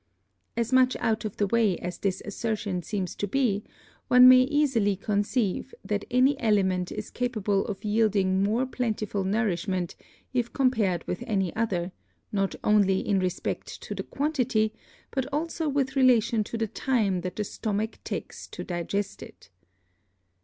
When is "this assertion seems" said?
1.99-3.13